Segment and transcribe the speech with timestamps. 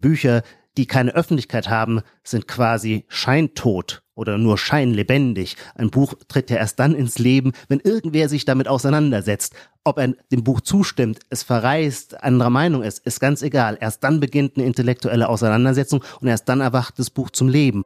[0.00, 0.42] Bücher,
[0.76, 5.56] die keine Öffentlichkeit haben, sind quasi scheintot oder nur scheinlebendig.
[5.74, 9.54] Ein Buch tritt ja erst dann ins Leben, wenn irgendwer sich damit auseinandersetzt.
[9.82, 13.78] Ob er dem Buch zustimmt, es verreist, anderer Meinung ist, ist ganz egal.
[13.80, 17.82] Erst dann beginnt eine intellektuelle Auseinandersetzung und erst dann erwacht das Buch zum Leben.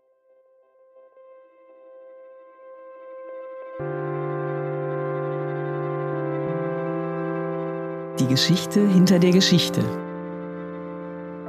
[8.20, 10.03] Die Geschichte hinter der Geschichte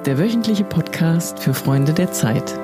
[0.05, 2.59] der wöchentliche Podcast für Freunde der Zeit.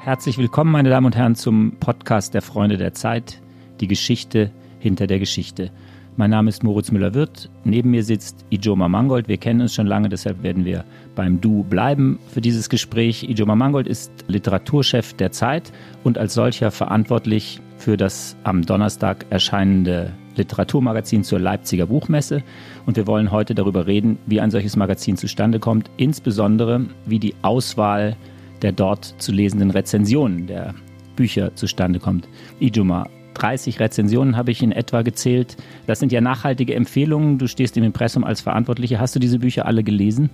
[0.00, 3.42] Herzlich willkommen, meine Damen und Herren, zum Podcast der Freunde der Zeit,
[3.80, 5.70] die Geschichte hinter der Geschichte.
[6.16, 7.50] Mein Name ist Moritz Müller-Wirth.
[7.64, 9.28] Neben mir sitzt Ijoma Mangold.
[9.28, 13.24] Wir kennen uns schon lange, deshalb werden wir beim Du bleiben für dieses Gespräch.
[13.24, 15.70] Ijoma Mangold ist Literaturchef der Zeit
[16.02, 22.42] und als solcher verantwortlich für das am Donnerstag erscheinende Literaturmagazin zur Leipziger Buchmesse.
[22.86, 27.34] Und wir wollen heute darüber reden, wie ein solches Magazin zustande kommt, insbesondere wie die
[27.42, 28.16] Auswahl
[28.62, 30.74] der dort zu lesenden Rezensionen der
[31.16, 32.28] Bücher zustande kommt.
[32.60, 35.56] Ijuma, 30 Rezensionen habe ich in etwa gezählt.
[35.86, 37.38] Das sind ja nachhaltige Empfehlungen.
[37.38, 39.00] Du stehst im Impressum als Verantwortliche.
[39.00, 40.30] Hast du diese Bücher alle gelesen?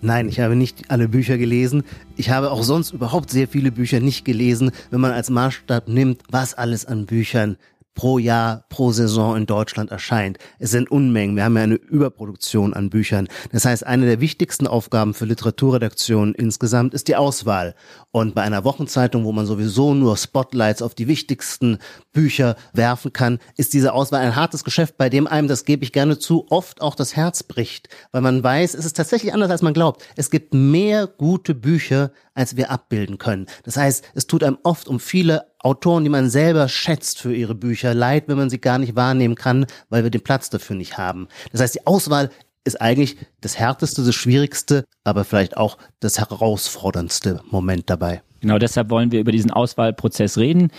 [0.00, 1.82] Nein, ich habe nicht alle Bücher gelesen.
[2.16, 6.22] Ich habe auch sonst überhaupt sehr viele Bücher nicht gelesen, wenn man als Maßstab nimmt,
[6.30, 7.56] was alles an Büchern
[7.98, 10.38] pro Jahr, pro Saison in Deutschland erscheint.
[10.60, 11.34] Es sind Unmengen.
[11.34, 13.26] Wir haben ja eine Überproduktion an Büchern.
[13.50, 17.74] Das heißt, eine der wichtigsten Aufgaben für Literaturredaktionen insgesamt ist die Auswahl.
[18.12, 21.78] Und bei einer Wochenzeitung, wo man sowieso nur Spotlights auf die wichtigsten
[22.12, 25.92] Bücher werfen kann, ist diese Auswahl ein hartes Geschäft, bei dem einem, das gebe ich
[25.92, 27.88] gerne zu, oft auch das Herz bricht.
[28.12, 30.06] Weil man weiß, es ist tatsächlich anders, als man glaubt.
[30.14, 33.46] Es gibt mehr gute Bücher, als wir abbilden können.
[33.64, 37.54] Das heißt, es tut einem oft um viele Autoren, die man selber schätzt für ihre
[37.54, 40.98] Bücher, leid, wenn man sie gar nicht wahrnehmen kann, weil wir den Platz dafür nicht
[40.98, 41.28] haben.
[41.52, 42.30] Das heißt, die Auswahl
[42.64, 48.22] ist eigentlich das härteste, das schwierigste, aber vielleicht auch das herausforderndste Moment dabei.
[48.40, 50.70] Genau deshalb wollen wir über diesen Auswahlprozess reden.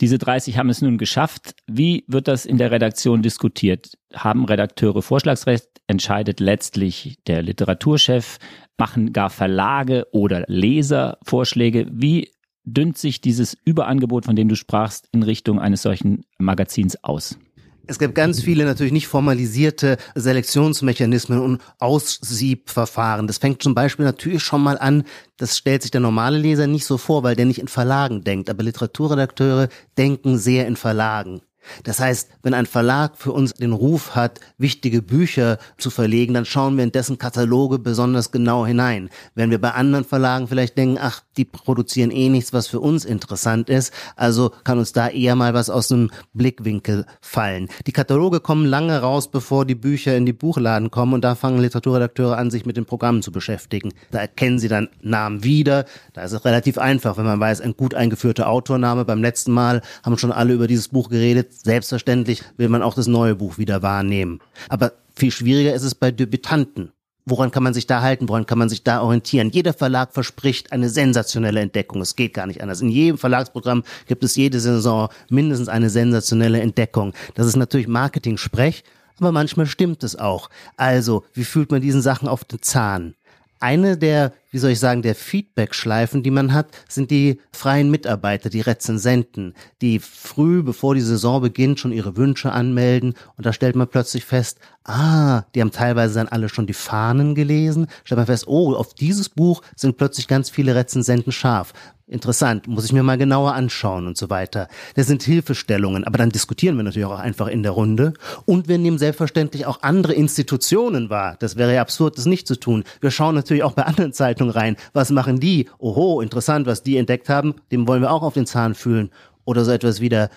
[0.00, 1.54] Diese 30 haben es nun geschafft.
[1.66, 3.92] Wie wird das in der Redaktion diskutiert?
[4.14, 5.66] Haben Redakteure Vorschlagsrecht?
[5.86, 8.38] Entscheidet letztlich der Literaturchef?
[8.78, 11.86] Machen gar Verlage oder Leser Vorschläge?
[11.92, 12.30] Wie
[12.72, 17.38] dünnt sich dieses Überangebot, von dem du sprachst, in Richtung eines solchen Magazins aus?
[17.86, 23.26] Es gibt ganz viele natürlich nicht formalisierte Selektionsmechanismen und Aussiebverfahren.
[23.26, 25.02] Das fängt zum Beispiel natürlich schon mal an,
[25.38, 28.48] das stellt sich der normale Leser nicht so vor, weil der nicht in Verlagen denkt.
[28.48, 31.40] Aber Literaturredakteure denken sehr in Verlagen.
[31.84, 36.44] Das heißt, wenn ein Verlag für uns den Ruf hat, wichtige Bücher zu verlegen, dann
[36.44, 39.10] schauen wir in dessen Kataloge besonders genau hinein.
[39.34, 43.04] Wenn wir bei anderen Verlagen vielleicht denken, ach, die produzieren eh nichts, was für uns
[43.04, 47.68] interessant ist, also kann uns da eher mal was aus dem Blickwinkel fallen.
[47.86, 51.60] Die Kataloge kommen lange raus, bevor die Bücher in die Buchladen kommen und da fangen
[51.60, 53.92] Literaturredakteure an, sich mit den Programmen zu beschäftigen.
[54.10, 55.84] Da erkennen sie dann Namen wieder.
[56.12, 59.04] Da ist es relativ einfach, wenn man weiß, ein gut eingeführter Autorname.
[59.04, 63.06] Beim letzten Mal haben schon alle über dieses Buch geredet Selbstverständlich will man auch das
[63.06, 64.40] neue Buch wieder wahrnehmen.
[64.68, 66.92] Aber viel schwieriger ist es bei Debütanten.
[67.26, 68.28] Woran kann man sich da halten?
[68.28, 69.50] Woran kann man sich da orientieren?
[69.50, 72.00] Jeder Verlag verspricht eine sensationelle Entdeckung.
[72.00, 72.80] Es geht gar nicht anders.
[72.80, 77.12] In jedem Verlagsprogramm gibt es jede Saison mindestens eine sensationelle Entdeckung.
[77.34, 78.82] Das ist natürlich Marketing-Sprech,
[79.18, 80.48] aber manchmal stimmt es auch.
[80.76, 83.14] Also, wie fühlt man diesen Sachen auf den Zahn?
[83.60, 88.50] Eine der, wie soll ich sagen, der Feedback-Schleifen, die man hat, sind die freien Mitarbeiter,
[88.50, 93.76] die Rezensenten, die früh, bevor die Saison beginnt, schon ihre Wünsche anmelden und da stellt
[93.76, 98.26] man plötzlich fest, ah, die haben teilweise dann alle schon die Fahnen gelesen, stellt man
[98.26, 101.72] fest, oh, auf dieses Buch sind plötzlich ganz viele Rezensenten scharf
[102.10, 104.68] interessant, muss ich mir mal genauer anschauen und so weiter.
[104.96, 108.78] Das sind Hilfestellungen, aber dann diskutieren wir natürlich auch einfach in der Runde und wir
[108.78, 111.36] nehmen selbstverständlich auch andere Institutionen wahr.
[111.38, 112.84] Das wäre ja absurd, das nicht zu tun.
[113.00, 114.76] Wir schauen natürlich auch bei anderen Zeitungen rein.
[114.92, 115.68] Was machen die?
[115.78, 117.54] Oho, interessant, was die entdeckt haben.
[117.70, 119.10] Dem wollen wir auch auf den Zahn fühlen.
[119.44, 120.30] Oder so etwas wie der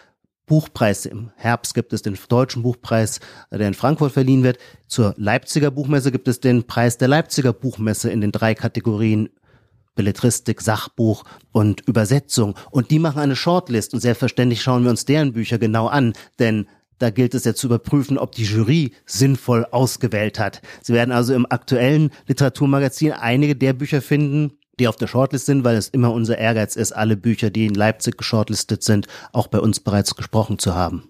[0.46, 1.06] Buchpreis.
[1.06, 3.20] Im Herbst gibt es den deutschen Buchpreis,
[3.52, 4.58] der in Frankfurt verliehen wird.
[4.88, 9.30] Zur Leipziger Buchmesse gibt es den Preis der Leipziger Buchmesse in den drei Kategorien
[9.96, 12.56] Belletristik, Sachbuch und Übersetzung.
[12.72, 16.68] Und die machen eine Shortlist und selbstverständlich schauen wir uns deren Bücher genau an, denn
[17.04, 20.62] da gilt es ja zu überprüfen, ob die Jury sinnvoll ausgewählt hat.
[20.82, 25.66] Sie werden also im aktuellen Literaturmagazin einige der Bücher finden, die auf der Shortlist sind,
[25.66, 29.60] weil es immer unser Ehrgeiz ist, alle Bücher, die in Leipzig geshortlistet sind, auch bei
[29.60, 31.10] uns bereits gesprochen zu haben.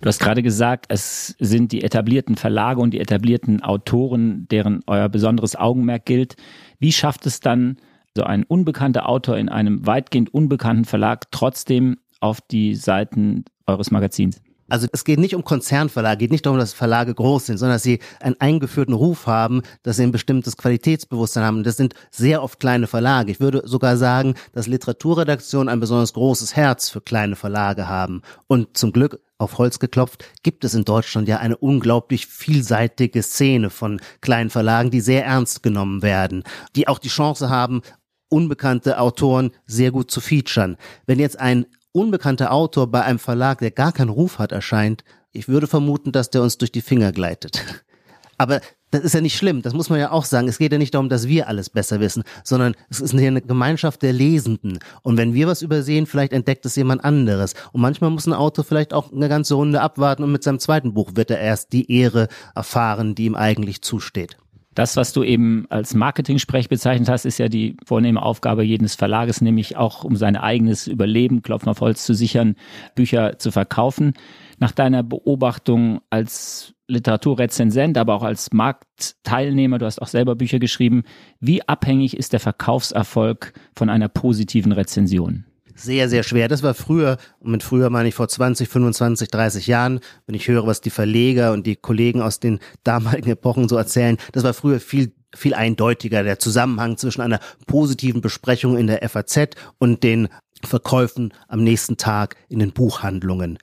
[0.00, 5.08] Du hast gerade gesagt, es sind die etablierten Verlage und die etablierten Autoren, deren euer
[5.08, 6.36] besonderes Augenmerk gilt.
[6.78, 7.78] Wie schafft es dann
[8.16, 14.40] so ein unbekannter Autor in einem weitgehend unbekannten Verlag trotzdem auf die Seiten eures Magazins?
[14.72, 17.82] Also es geht nicht um Konzernverlage, geht nicht darum, dass Verlage groß sind, sondern dass
[17.82, 21.62] sie einen eingeführten Ruf haben, dass sie ein bestimmtes Qualitätsbewusstsein haben.
[21.62, 23.30] Das sind sehr oft kleine Verlage.
[23.30, 28.22] Ich würde sogar sagen, dass Literaturredaktionen ein besonders großes Herz für kleine Verlage haben.
[28.46, 33.68] Und zum Glück auf Holz geklopft, gibt es in Deutschland ja eine unglaublich vielseitige Szene
[33.68, 36.44] von kleinen Verlagen, die sehr ernst genommen werden,
[36.76, 37.82] die auch die Chance haben,
[38.30, 40.78] unbekannte Autoren sehr gut zu featuren.
[41.04, 45.48] Wenn jetzt ein unbekannter Autor bei einem Verlag, der gar keinen Ruf hat, erscheint, ich
[45.48, 47.62] würde vermuten, dass der uns durch die Finger gleitet.
[48.38, 48.60] Aber
[48.90, 50.48] das ist ja nicht schlimm, das muss man ja auch sagen.
[50.48, 54.02] Es geht ja nicht darum, dass wir alles besser wissen, sondern es ist eine Gemeinschaft
[54.02, 54.80] der Lesenden.
[55.02, 57.54] Und wenn wir was übersehen, vielleicht entdeckt es jemand anderes.
[57.72, 60.92] Und manchmal muss ein Autor vielleicht auch eine ganze Runde abwarten und mit seinem zweiten
[60.92, 64.36] Buch wird er erst die Ehre erfahren, die ihm eigentlich zusteht.
[64.74, 69.40] Das, was du eben als Marketing-Sprech bezeichnet hast, ist ja die vornehme Aufgabe jedes Verlages,
[69.40, 72.56] nämlich auch um sein eigenes Überleben, Klopfen auf Holz zu sichern,
[72.94, 74.14] Bücher zu verkaufen.
[74.58, 81.02] Nach deiner Beobachtung als Literaturrezensent, aber auch als Marktteilnehmer, du hast auch selber Bücher geschrieben,
[81.40, 85.44] wie abhängig ist der Verkaufserfolg von einer positiven Rezension?
[85.82, 86.48] Sehr, sehr schwer.
[86.48, 90.48] Das war früher, und mit früher meine ich vor 20, 25, 30 Jahren, wenn ich
[90.48, 94.54] höre, was die Verleger und die Kollegen aus den damaligen Epochen so erzählen, das war
[94.54, 100.28] früher viel viel eindeutiger, der Zusammenhang zwischen einer positiven Besprechung in der FAZ und den
[100.64, 103.58] Verkäufen am nächsten Tag in den Buchhandlungen.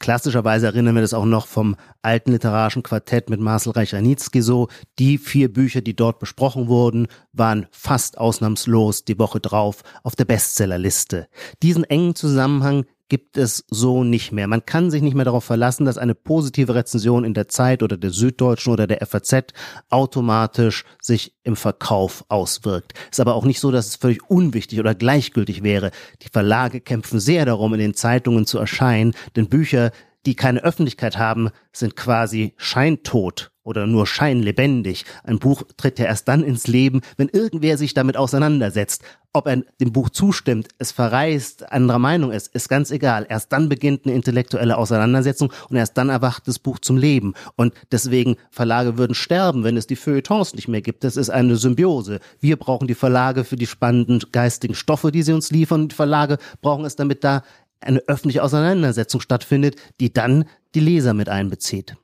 [0.00, 4.68] Klassischerweise erinnern wir das auch noch vom alten literarischen Quartett mit Marcel Reich-Ranitzky so.
[4.98, 10.26] Die vier Bücher, die dort besprochen wurden, waren fast ausnahmslos die Woche drauf auf der
[10.26, 11.28] Bestsellerliste.
[11.62, 14.46] Diesen engen Zusammenhang gibt es so nicht mehr.
[14.46, 17.96] Man kann sich nicht mehr darauf verlassen, dass eine positive Rezension in der Zeit oder
[17.96, 19.52] der Süddeutschen oder der FAZ
[19.90, 22.94] automatisch sich im Verkauf auswirkt.
[23.10, 25.90] Ist aber auch nicht so, dass es völlig unwichtig oder gleichgültig wäre.
[26.22, 29.90] Die Verlage kämpfen sehr darum, in den Zeitungen zu erscheinen, denn Bücher,
[30.26, 35.04] die keine Öffentlichkeit haben, sind quasi scheintot oder nur scheinlebendig.
[35.24, 39.02] Ein Buch tritt ja erst dann ins Leben, wenn irgendwer sich damit auseinandersetzt.
[39.32, 43.26] Ob er dem Buch zustimmt, es verreist, anderer Meinung ist, ist ganz egal.
[43.28, 47.34] Erst dann beginnt eine intellektuelle Auseinandersetzung und erst dann erwacht das Buch zum Leben.
[47.56, 51.02] Und deswegen Verlage würden sterben, wenn es die Feuilletons nicht mehr gibt.
[51.02, 52.20] Das ist eine Symbiose.
[52.38, 55.88] Wir brauchen die Verlage für die spannenden geistigen Stoffe, die sie uns liefern.
[55.88, 57.42] Die Verlage brauchen es, damit da
[57.80, 60.44] eine öffentliche Auseinandersetzung stattfindet, die dann
[60.76, 61.96] die Leser mit einbezieht.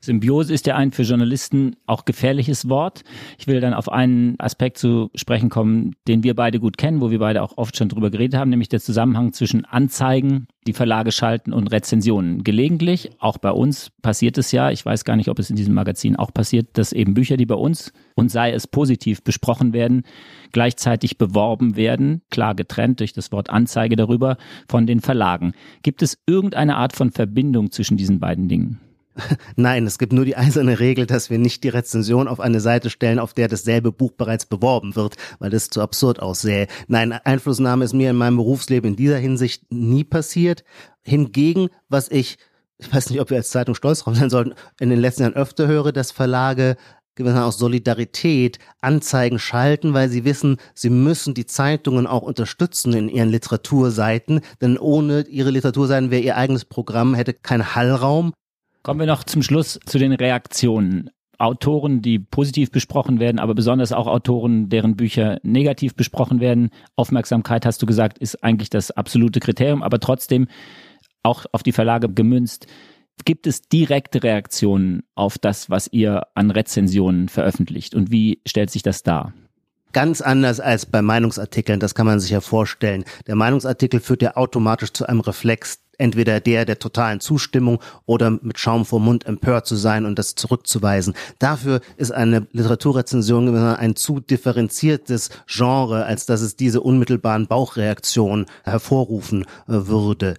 [0.00, 3.02] Symbiose ist ja ein für Journalisten auch gefährliches Wort.
[3.38, 7.10] Ich will dann auf einen Aspekt zu sprechen kommen, den wir beide gut kennen, wo
[7.10, 11.12] wir beide auch oft schon drüber geredet haben, nämlich der Zusammenhang zwischen Anzeigen, die Verlage
[11.12, 12.44] schalten und Rezensionen.
[12.44, 15.74] Gelegentlich, auch bei uns passiert es ja, ich weiß gar nicht, ob es in diesem
[15.74, 20.02] Magazin auch passiert, dass eben Bücher, die bei uns und sei es positiv besprochen werden,
[20.52, 24.36] gleichzeitig beworben werden, klar getrennt durch das Wort Anzeige darüber,
[24.68, 25.52] von den Verlagen.
[25.82, 28.80] Gibt es irgendeine Art von Verbindung zwischen diesen beiden Dingen?
[29.56, 32.90] Nein, es gibt nur die eiserne Regel, dass wir nicht die Rezension auf eine Seite
[32.90, 36.66] stellen, auf der dasselbe Buch bereits beworben wird, weil das zu absurd aussähe.
[36.88, 40.64] Nein, Einflussnahme ist mir in meinem Berufsleben in dieser Hinsicht nie passiert.
[41.02, 42.38] Hingegen, was ich,
[42.78, 45.34] ich weiß nicht, ob wir als Zeitung stolz drauf sein sollten, in den letzten Jahren
[45.34, 46.76] öfter höre, dass Verlage
[47.14, 53.08] gewissermaßen aus Solidarität Anzeigen schalten, weil sie wissen, sie müssen die Zeitungen auch unterstützen in
[53.08, 58.34] ihren Literaturseiten, denn ohne ihre Literaturseiten wäre ihr eigenes Programm, hätte keinen Hallraum.
[58.86, 61.10] Kommen wir noch zum Schluss zu den Reaktionen.
[61.38, 66.70] Autoren, die positiv besprochen werden, aber besonders auch Autoren, deren Bücher negativ besprochen werden.
[66.94, 70.46] Aufmerksamkeit, hast du gesagt, ist eigentlich das absolute Kriterium, aber trotzdem
[71.24, 72.68] auch auf die Verlage gemünzt.
[73.24, 77.92] Gibt es direkte Reaktionen auf das, was ihr an Rezensionen veröffentlicht?
[77.92, 79.34] Und wie stellt sich das dar?
[79.92, 83.04] Ganz anders als bei Meinungsartikeln, das kann man sich ja vorstellen.
[83.26, 88.58] Der Meinungsartikel führt ja automatisch zu einem Reflex entweder der der totalen Zustimmung oder mit
[88.58, 91.14] Schaum vor Mund empört zu sein und das zurückzuweisen.
[91.38, 99.42] Dafür ist eine Literaturrezension ein zu differenziertes Genre, als dass es diese unmittelbaren Bauchreaktionen hervorrufen
[99.42, 99.46] äh,
[99.86, 100.36] würde.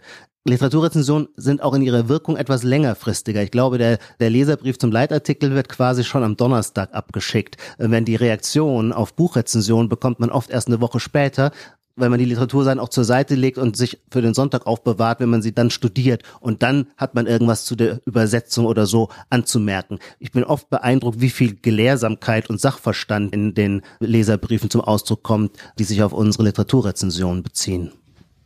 [0.47, 3.43] Literaturrezensionen sind auch in ihrer Wirkung etwas längerfristiger.
[3.43, 7.57] Ich glaube, der, der Leserbrief zum Leitartikel wird quasi schon am Donnerstag abgeschickt.
[7.77, 11.51] Wenn die Reaktion auf Buchrezensionen bekommt man oft erst eine Woche später,
[11.97, 15.29] weil man die Literaturseiten auch zur Seite legt und sich für den Sonntag aufbewahrt, wenn
[15.29, 16.23] man sie dann studiert.
[16.39, 19.99] Und dann hat man irgendwas zu der Übersetzung oder so anzumerken.
[20.19, 25.57] Ich bin oft beeindruckt, wie viel Gelehrsamkeit und Sachverstand in den Leserbriefen zum Ausdruck kommt,
[25.77, 27.91] die sich auf unsere Literaturrezensionen beziehen.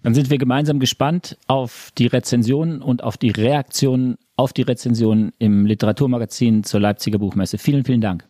[0.03, 5.33] Dann sind wir gemeinsam gespannt auf die Rezensionen und auf die Reaktionen auf die Rezensionen
[5.37, 7.59] im Literaturmagazin zur Leipziger Buchmesse.
[7.59, 8.27] Vielen, vielen Dank.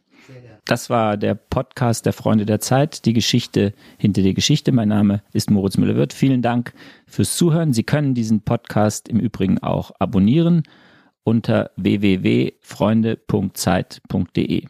[0.65, 4.71] Das war der Podcast der Freunde der Zeit, die Geschichte hinter der Geschichte.
[4.71, 6.13] Mein Name ist Moritz Müller-Wirth.
[6.13, 6.73] Vielen Dank
[7.07, 7.73] fürs Zuhören.
[7.73, 10.63] Sie können diesen Podcast im Übrigen auch abonnieren
[11.23, 14.67] unter www.freunde.zeit.de.